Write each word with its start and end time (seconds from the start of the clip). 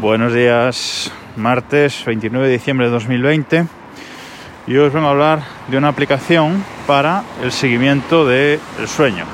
Buenos 0.00 0.32
días, 0.32 1.10
martes 1.34 2.04
29 2.04 2.46
de 2.46 2.52
diciembre 2.52 2.86
de 2.86 2.92
2020. 2.92 3.66
Y 4.68 4.76
hoy 4.76 4.86
os 4.86 4.92
vengo 4.92 5.08
a 5.08 5.10
hablar 5.10 5.42
de 5.66 5.76
una 5.76 5.88
aplicación 5.88 6.64
para 6.86 7.24
el 7.42 7.50
seguimiento 7.50 8.24
del 8.24 8.60
sueño. 8.86 9.24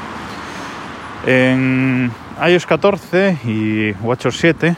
En 1.27 2.11
iOS 2.49 2.65
14 2.65 3.41
y 3.45 3.93
WatchOS 3.93 4.39
7, 4.39 4.77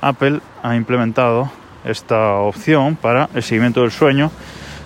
Apple 0.00 0.40
ha 0.60 0.74
implementado 0.74 1.52
esta 1.84 2.38
opción 2.38 2.96
para 2.96 3.28
el 3.32 3.44
seguimiento 3.44 3.82
del 3.82 3.92
sueño 3.92 4.32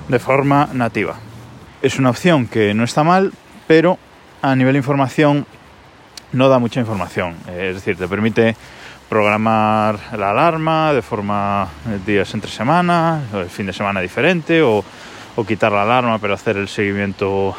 de 0.08 0.18
forma 0.18 0.68
nativa. 0.74 1.16
Es 1.80 1.98
una 1.98 2.10
opción 2.10 2.46
que 2.46 2.74
no 2.74 2.84
está 2.84 3.04
mal, 3.04 3.32
pero 3.66 3.98
a 4.42 4.54
nivel 4.54 4.74
de 4.74 4.80
información 4.80 5.46
no 6.32 6.50
da 6.50 6.58
mucha 6.58 6.78
información. 6.80 7.36
Es 7.48 7.76
decir, 7.76 7.96
te 7.96 8.06
permite 8.06 8.54
programar 9.08 9.98
la 10.16 10.30
alarma 10.30 10.92
de 10.92 11.02
forma 11.02 11.68
eh, 11.88 11.98
días 12.04 12.32
entre 12.34 12.50
semana, 12.50 13.22
el 13.34 13.48
fin 13.50 13.66
de 13.66 13.72
semana 13.72 14.00
diferente, 14.00 14.62
o, 14.62 14.84
o, 15.36 15.44
quitar 15.44 15.72
la 15.72 15.82
alarma 15.82 16.18
pero 16.18 16.34
hacer 16.34 16.56
el 16.56 16.68
seguimiento, 16.68 17.54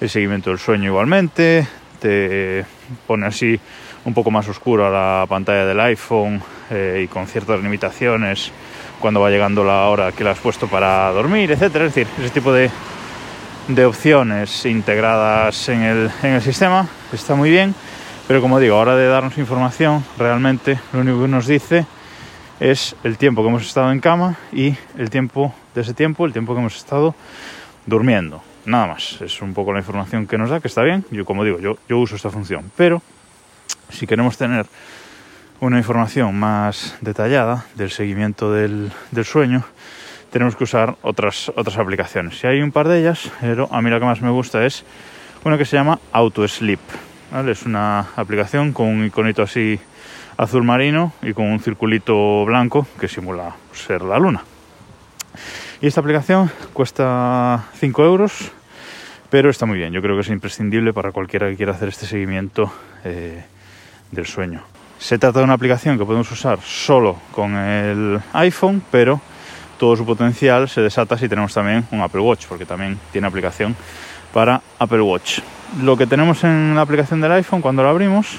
el 0.00 0.10
seguimiento 0.10 0.50
del 0.50 0.58
sueño 0.58 0.86
igualmente. 0.90 1.66
Te 2.00 2.64
pone 3.06 3.26
así 3.26 3.58
un 4.04 4.14
poco 4.14 4.30
más 4.30 4.48
oscuro 4.48 4.90
la 4.90 5.24
pantalla 5.28 5.64
del 5.64 5.80
iPhone 5.80 6.42
eh, 6.70 7.02
y 7.04 7.08
con 7.08 7.26
ciertas 7.26 7.62
limitaciones 7.62 8.50
cuando 8.98 9.20
va 9.20 9.30
llegando 9.30 9.64
la 9.64 9.88
hora 9.88 10.12
que 10.12 10.24
le 10.24 10.30
has 10.30 10.38
puesto 10.38 10.68
para 10.68 11.10
dormir, 11.12 11.50
etcétera. 11.50 11.86
Es 11.86 11.94
decir, 11.94 12.12
ese 12.18 12.30
tipo 12.30 12.52
de, 12.52 12.70
de 13.68 13.84
opciones 13.84 14.66
integradas 14.66 15.68
en 15.68 15.82
el, 15.82 16.10
en 16.22 16.34
el 16.34 16.42
sistema 16.42 16.86
está 17.12 17.34
muy 17.34 17.50
bien 17.50 17.74
pero 18.26 18.40
como 18.40 18.60
digo, 18.60 18.76
a 18.76 18.80
hora 18.80 18.96
de 18.96 19.06
darnos 19.06 19.38
información, 19.38 20.04
realmente 20.18 20.78
lo 20.92 21.00
único 21.00 21.22
que 21.22 21.28
nos 21.28 21.46
dice 21.46 21.86
es 22.60 22.94
el 23.02 23.18
tiempo 23.18 23.42
que 23.42 23.48
hemos 23.48 23.66
estado 23.66 23.90
en 23.90 24.00
cama 24.00 24.36
y 24.52 24.76
el 24.96 25.10
tiempo 25.10 25.54
de 25.74 25.80
ese 25.80 25.94
tiempo, 25.94 26.24
el 26.24 26.32
tiempo 26.32 26.54
que 26.54 26.60
hemos 26.60 26.76
estado 26.76 27.14
durmiendo. 27.86 28.42
Nada 28.64 28.86
más, 28.86 29.20
es 29.20 29.42
un 29.42 29.54
poco 29.54 29.72
la 29.72 29.80
información 29.80 30.26
que 30.26 30.38
nos 30.38 30.50
da, 30.50 30.60
que 30.60 30.68
está 30.68 30.82
bien. 30.82 31.04
Yo, 31.10 31.24
como 31.24 31.44
digo, 31.44 31.58
yo, 31.58 31.76
yo 31.88 31.98
uso 31.98 32.14
esta 32.14 32.30
función, 32.30 32.70
pero 32.76 33.02
si 33.90 34.06
queremos 34.06 34.38
tener 34.38 34.66
una 35.58 35.78
información 35.78 36.38
más 36.38 36.96
detallada 37.00 37.66
del 37.74 37.90
seguimiento 37.90 38.52
del, 38.52 38.92
del 39.10 39.24
sueño, 39.24 39.64
tenemos 40.30 40.56
que 40.56 40.64
usar 40.64 40.96
otras, 41.02 41.50
otras 41.56 41.76
aplicaciones. 41.76 42.42
Y 42.42 42.46
hay 42.46 42.62
un 42.62 42.72
par 42.72 42.88
de 42.88 43.00
ellas, 43.00 43.30
pero 43.40 43.68
a 43.72 43.82
mí 43.82 43.90
la 43.90 43.98
que 43.98 44.06
más 44.06 44.22
me 44.22 44.30
gusta 44.30 44.64
es 44.64 44.84
una 45.44 45.58
que 45.58 45.64
se 45.64 45.76
llama 45.76 45.98
AutoSleep. 46.12 47.11
Es 47.32 47.64
una 47.64 48.08
aplicación 48.14 48.74
con 48.74 48.88
un 48.88 49.06
iconito 49.06 49.42
así 49.42 49.80
azul 50.36 50.64
marino 50.64 51.14
y 51.22 51.32
con 51.32 51.46
un 51.46 51.60
circulito 51.60 52.44
blanco 52.44 52.86
que 53.00 53.08
simula 53.08 53.56
ser 53.72 54.02
la 54.02 54.18
luna. 54.18 54.44
Y 55.80 55.86
esta 55.86 56.00
aplicación 56.00 56.50
cuesta 56.74 57.64
5 57.76 58.04
euros, 58.04 58.52
pero 59.30 59.48
está 59.48 59.64
muy 59.64 59.78
bien. 59.78 59.94
Yo 59.94 60.02
creo 60.02 60.14
que 60.14 60.20
es 60.20 60.28
imprescindible 60.28 60.92
para 60.92 61.10
cualquiera 61.10 61.48
que 61.48 61.56
quiera 61.56 61.72
hacer 61.72 61.88
este 61.88 62.04
seguimiento 62.04 62.70
eh, 63.02 63.42
del 64.10 64.26
sueño. 64.26 64.62
Se 64.98 65.16
trata 65.18 65.38
de 65.38 65.46
una 65.46 65.54
aplicación 65.54 65.96
que 65.96 66.04
podemos 66.04 66.30
usar 66.30 66.60
solo 66.60 67.16
con 67.32 67.56
el 67.56 68.20
iPhone, 68.34 68.82
pero 68.90 69.22
todo 69.78 69.96
su 69.96 70.04
potencial 70.04 70.68
se 70.68 70.82
desata 70.82 71.16
si 71.16 71.30
tenemos 71.30 71.54
también 71.54 71.86
un 71.92 72.02
Apple 72.02 72.20
Watch, 72.20 72.44
porque 72.46 72.66
también 72.66 72.98
tiene 73.10 73.26
aplicación 73.26 73.74
para 74.32 74.62
Apple 74.78 75.02
Watch 75.02 75.40
lo 75.80 75.96
que 75.96 76.06
tenemos 76.06 76.44
en 76.44 76.74
la 76.74 76.82
aplicación 76.82 77.20
del 77.20 77.32
iPhone 77.32 77.62
cuando 77.62 77.82
lo 77.82 77.88
abrimos, 77.88 78.38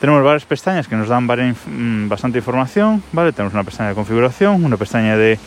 tenemos 0.00 0.22
varias 0.22 0.44
pestañas 0.44 0.86
que 0.86 0.96
nos 0.96 1.08
dan 1.08 1.26
mm, 1.26 2.08
bastante 2.08 2.38
información, 2.38 3.02
¿vale? 3.12 3.32
Tenemos 3.32 3.54
una 3.54 3.64
pestaña 3.64 3.90
de 3.90 3.94
configuración, 3.94 4.64
una 4.64 4.76
pestaña 4.76 5.16
de 5.16 5.38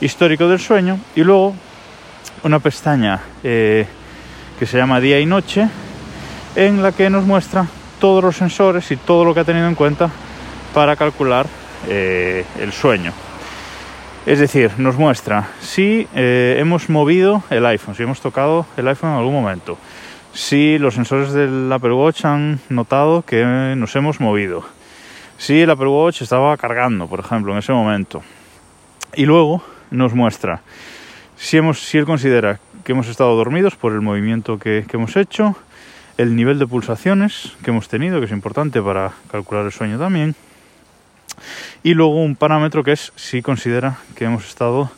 histórico 0.00 0.48
del 0.48 0.58
sueño 0.58 0.98
y 1.14 1.22
luego 1.22 1.54
una 2.42 2.58
pestaña 2.58 3.20
eh, 3.42 3.86
que 4.58 4.66
se 4.66 4.76
llama 4.76 5.00
día 5.00 5.20
y 5.20 5.26
noche 5.26 5.68
en 6.56 6.82
la 6.82 6.92
que 6.92 7.08
nos 7.10 7.24
muestra 7.24 7.66
todos 8.00 8.24
los 8.24 8.36
sensores 8.36 8.90
y 8.90 8.96
todo 8.96 9.24
lo 9.24 9.34
que 9.34 9.40
ha 9.40 9.44
tenido 9.44 9.68
en 9.68 9.74
cuenta 9.74 10.10
para 10.74 10.96
calcular 10.96 11.46
eh, 11.88 12.44
el 12.58 12.72
sueño. 12.72 13.12
Es 14.26 14.38
decir, 14.38 14.72
nos 14.76 14.96
muestra 14.96 15.48
si 15.60 16.06
eh, 16.14 16.56
hemos 16.58 16.90
movido 16.90 17.42
el 17.48 17.64
iPhone, 17.64 17.94
si 17.94 18.02
hemos 18.02 18.20
tocado 18.20 18.66
el 18.76 18.86
iPhone 18.86 19.12
en 19.12 19.16
algún 19.16 19.32
momento, 19.32 19.78
si 20.34 20.78
los 20.78 20.94
sensores 20.94 21.32
del 21.32 21.72
Apple 21.72 21.94
Watch 21.94 22.26
han 22.26 22.60
notado 22.68 23.22
que 23.22 23.42
nos 23.76 23.96
hemos 23.96 24.20
movido, 24.20 24.62
si 25.38 25.62
el 25.62 25.70
Apple 25.70 25.88
Watch 25.88 26.20
estaba 26.20 26.54
cargando, 26.58 27.06
por 27.06 27.20
ejemplo, 27.20 27.52
en 27.52 27.60
ese 27.60 27.72
momento. 27.72 28.22
Y 29.14 29.24
luego 29.24 29.62
nos 29.90 30.12
muestra 30.12 30.60
si, 31.36 31.56
hemos, 31.56 31.94
él 31.94 32.04
considera 32.04 32.60
que 32.84 32.92
hemos 32.92 33.08
estado 33.08 33.34
dormidos 33.34 33.74
por 33.76 33.92
el 33.92 34.02
movimiento 34.02 34.58
que, 34.58 34.84
que 34.86 34.98
hemos 34.98 35.16
hecho, 35.16 35.56
el 36.18 36.36
nivel 36.36 36.58
de 36.58 36.66
pulsaciones 36.66 37.56
que 37.64 37.70
hemos 37.70 37.88
tenido, 37.88 38.20
que 38.20 38.26
es 38.26 38.32
importante 38.32 38.82
para 38.82 39.12
calcular 39.30 39.64
el 39.64 39.72
sueño 39.72 39.98
también, 39.98 40.34
y 41.82 41.94
luego 41.94 42.22
un 42.22 42.36
parámetro 42.36 42.84
que 42.84 42.92
es 42.92 43.12
si 43.16 43.42
considera 43.42 43.98
que 44.14 44.24
hemos 44.24 44.46
estado 44.46 44.90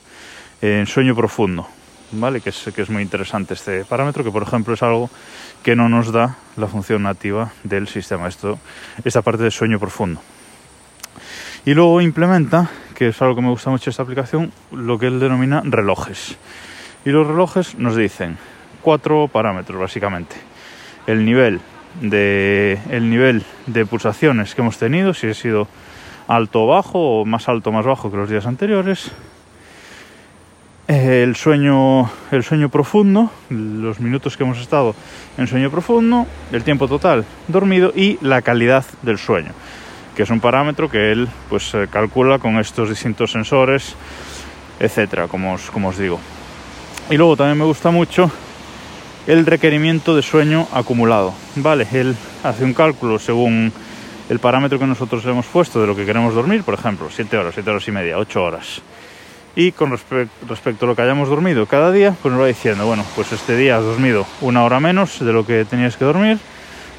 en 0.60 0.86
sueño 0.86 1.14
profundo. 1.14 1.68
¿vale? 2.12 2.40
Que 2.40 2.50
es, 2.50 2.70
que 2.74 2.82
es 2.82 2.90
muy 2.90 3.02
interesante 3.02 3.54
este 3.54 3.84
parámetro, 3.84 4.22
que 4.22 4.30
por 4.30 4.42
ejemplo 4.42 4.74
es 4.74 4.82
algo 4.82 5.10
que 5.62 5.74
no 5.76 5.88
nos 5.88 6.12
da 6.12 6.36
la 6.56 6.66
función 6.66 7.02
nativa 7.02 7.52
del 7.64 7.88
sistema, 7.88 8.28
esto, 8.28 8.58
esta 9.04 9.22
parte 9.22 9.42
de 9.42 9.50
sueño 9.50 9.78
profundo. 9.78 10.20
Y 11.64 11.74
luego 11.74 12.00
implementa, 12.00 12.70
que 12.94 13.08
es 13.08 13.22
algo 13.22 13.36
que 13.36 13.42
me 13.42 13.48
gusta 13.48 13.70
mucho 13.70 13.90
esta 13.90 14.02
aplicación, 14.02 14.52
lo 14.72 14.98
que 14.98 15.06
él 15.06 15.20
denomina 15.20 15.62
relojes. 15.64 16.36
Y 17.04 17.10
los 17.10 17.26
relojes 17.26 17.76
nos 17.76 17.96
dicen 17.96 18.36
cuatro 18.80 19.28
parámetros 19.28 19.80
básicamente. 19.80 20.36
El 21.06 21.24
nivel 21.24 21.60
de, 22.00 22.78
el 22.90 23.10
nivel 23.10 23.44
de 23.66 23.86
pulsaciones 23.86 24.54
que 24.54 24.60
hemos 24.60 24.78
tenido, 24.78 25.14
si 25.14 25.28
ha 25.28 25.34
sido 25.34 25.68
alto 26.34 26.64
o 26.64 26.66
bajo 26.66 27.20
o 27.20 27.24
más 27.24 27.48
alto 27.48 27.70
o 27.70 27.72
más 27.72 27.84
bajo 27.84 28.10
que 28.10 28.16
los 28.16 28.30
días 28.30 28.46
anteriores, 28.46 29.10
el 30.88 31.36
sueño, 31.36 32.10
el 32.30 32.42
sueño 32.42 32.68
profundo, 32.68 33.30
los 33.50 34.00
minutos 34.00 34.36
que 34.36 34.44
hemos 34.44 34.58
estado 34.58 34.94
en 35.36 35.46
sueño 35.46 35.70
profundo, 35.70 36.26
el 36.50 36.64
tiempo 36.64 36.88
total 36.88 37.24
dormido 37.48 37.92
y 37.94 38.18
la 38.22 38.42
calidad 38.42 38.84
del 39.02 39.18
sueño, 39.18 39.52
que 40.16 40.22
es 40.22 40.30
un 40.30 40.40
parámetro 40.40 40.90
que 40.90 41.12
él 41.12 41.28
pues 41.48 41.72
calcula 41.90 42.38
con 42.38 42.58
estos 42.58 42.88
distintos 42.88 43.32
sensores, 43.32 43.94
etcétera, 44.80 45.28
como 45.28 45.54
os, 45.54 45.70
como 45.70 45.88
os 45.88 45.98
digo. 45.98 46.18
Y 47.10 47.16
luego 47.16 47.36
también 47.36 47.58
me 47.58 47.64
gusta 47.64 47.90
mucho 47.90 48.30
el 49.26 49.44
requerimiento 49.46 50.16
de 50.16 50.22
sueño 50.22 50.66
acumulado. 50.72 51.34
Vale, 51.56 51.86
él 51.92 52.16
hace 52.42 52.64
un 52.64 52.74
cálculo 52.74 53.18
según 53.18 53.72
el 54.32 54.38
parámetro 54.38 54.78
que 54.78 54.86
nosotros 54.86 55.22
hemos 55.26 55.44
puesto 55.44 55.78
de 55.78 55.86
lo 55.86 55.94
que 55.94 56.06
queremos 56.06 56.34
dormir, 56.34 56.62
por 56.62 56.72
ejemplo, 56.72 57.08
7 57.10 57.36
horas, 57.36 57.52
7 57.52 57.68
horas 57.68 57.86
y 57.86 57.90
media, 57.92 58.16
8 58.16 58.42
horas 58.42 58.82
y 59.54 59.72
con 59.72 59.90
respecto 59.90 60.86
a 60.86 60.88
lo 60.88 60.96
que 60.96 61.02
hayamos 61.02 61.28
dormido 61.28 61.66
cada 61.66 61.92
día, 61.92 62.16
pues 62.22 62.32
nos 62.32 62.42
va 62.42 62.46
diciendo, 62.46 62.86
bueno, 62.86 63.04
pues 63.14 63.30
este 63.32 63.54
día 63.54 63.76
has 63.76 63.84
dormido 63.84 64.26
una 64.40 64.64
hora 64.64 64.80
menos 64.80 65.22
de 65.22 65.30
lo 65.34 65.44
que 65.44 65.66
tenías 65.66 65.98
que 65.98 66.06
dormir, 66.06 66.38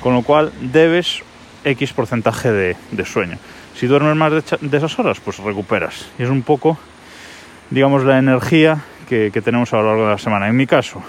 con 0.01 0.13
lo 0.13 0.21
cual 0.21 0.51
debes 0.61 1.23
X 1.63 1.93
porcentaje 1.93 2.51
de, 2.51 3.05
sueño. 3.05 3.39
Si 3.75 3.87
duermes 3.87 4.15
más 4.15 4.31
de, 4.61 4.77
esas 4.77 4.99
horas, 4.99 5.19
pues 5.19 5.39
recuperas. 5.39 6.11
Y 6.19 6.23
es 6.23 6.29
un 6.29 6.43
poco, 6.43 6.77
digamos, 7.71 8.03
la 8.03 8.19
energía 8.19 8.83
que, 9.09 9.31
tenemos 9.43 9.73
a 9.73 9.77
lo 9.77 9.87
largo 9.87 10.03
de 10.03 10.11
la 10.11 10.19
semana. 10.19 10.47
En 10.47 10.55
mi 10.55 10.67
caso, 10.67 11.01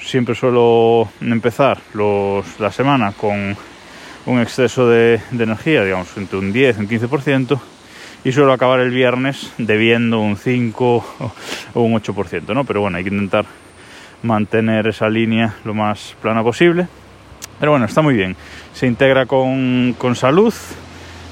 siempre 0.00 0.34
suelo 0.34 1.08
empezar 1.20 1.78
la 1.94 2.72
semana 2.72 3.12
con 3.12 3.56
un 4.28 4.40
exceso 4.40 4.86
de, 4.86 5.20
energía, 5.32 5.82
digamos, 5.82 6.14
entre 6.16 6.38
un 6.38 6.52
10 6.52 6.76
y 6.76 6.80
un 6.80 6.88
15%, 6.88 7.58
y 8.24 8.32
suelo 8.32 8.52
acabar 8.52 8.80
el 8.80 8.90
viernes 8.90 9.52
debiendo 9.56 10.20
un 10.20 10.36
5 10.36 11.04
o 11.74 11.80
un 11.80 11.94
8%, 11.94 12.54
¿no? 12.54 12.64
Pero 12.64 12.82
bueno, 12.82 12.98
hay 12.98 13.04
que 13.04 13.10
intentar 13.10 13.46
mantener 14.22 14.86
esa 14.88 15.08
línea 15.08 15.54
lo 15.64 15.72
más 15.72 16.14
plana 16.20 16.42
posible. 16.42 16.88
Pero 17.58 17.72
bueno, 17.72 17.86
está 17.86 18.02
muy 18.02 18.14
bien. 18.14 18.36
Se 18.74 18.86
integra 18.86 19.24
con, 19.24 19.94
con 19.96 20.14
salud 20.14 20.52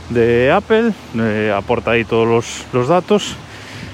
de 0.08 0.50
Apple, 0.50 0.92
aporta 1.54 1.90
ahí 1.90 2.04
todos 2.04 2.26
los, 2.26 2.66
los, 2.72 2.88
datos 2.88 3.36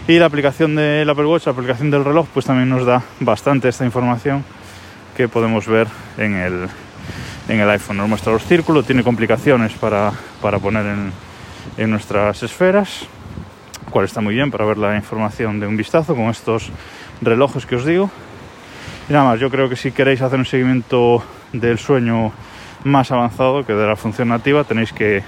y 0.07 0.19
la 0.19 0.27
aplicación 0.27 0.77
del 0.77 1.09
Apple 1.11 1.27
Watch, 1.27 1.47
la 1.47 1.53
aplicación 1.53 1.91
del 1.91 2.05
reloj, 2.05 2.29
pues 2.33 2.47
también 2.47 2.69
nos 2.69 2.87
da 2.87 3.03
bastante 3.19 3.69
esta 3.69 3.85
información 3.85 4.45
que 5.17 5.27
podemos 5.29 5.67
ver 5.67 5.89
en 6.19 6.35
el, 6.35 6.69
en 7.49 7.61
el 7.61 7.69
iPhone. 7.71 7.97
Nos 7.99 8.09
muestra 8.09 8.33
los 8.33 8.45
círculos, 8.45 8.87
tiene 8.87 9.03
complicaciones 9.03 9.73
para, 9.75 10.13
para 10.41 10.59
poner 10.59 10.87
en, 10.87 11.13
en 11.77 11.91
nuestras 11.91 12.43
esferas, 12.43 13.07
cual 13.91 14.05
está 14.05 14.21
muy 14.21 14.35
bien 14.35 14.51
para 14.51 14.65
ver 14.65 14.79
la 14.79 14.97
información 14.97 15.61
de 15.61 15.67
un 15.67 15.77
vistazo 15.77 16.15
con 16.15 16.27
estos 16.27 16.71
relojes 17.21 17.67
que 17.67 17.77
os 17.77 17.85
digo. 17.85 18.11
Y 19.09 19.13
nada 19.13 19.25
más, 19.25 19.41
yo 19.41 19.51
creo 19.51 19.69
que 19.69 19.77
si 19.77 19.93
queréis 19.93 20.23
hacer 20.23 20.39
un 20.39 20.45
seguimiento 20.45 21.23
del 21.53 21.79
sueño 21.79 22.33
más 22.85 23.11
avanzado 23.13 23.65
que 23.65 23.75
de 23.75 23.87
la 23.87 23.97
función 23.97 24.29
nativa, 24.29 24.65
tenéis 24.65 24.93
que 24.93 25.23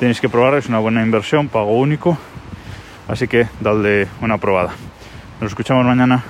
Tenéis 0.00 0.18
que 0.18 0.30
probar, 0.30 0.54
es 0.54 0.66
una 0.66 0.78
buena 0.78 1.02
inversión, 1.02 1.48
pago 1.48 1.76
único. 1.76 2.16
Así 3.06 3.28
que 3.28 3.46
dadle 3.60 4.08
una 4.22 4.38
probada. 4.38 4.70
Nos 5.42 5.50
escuchamos 5.50 5.84
mañana. 5.84 6.24